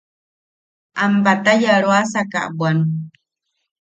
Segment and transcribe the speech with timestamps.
[1.03, 2.77] Am batayoaroasaka bwan.